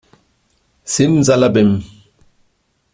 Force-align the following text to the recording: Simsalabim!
Simsalabim! 0.93 1.71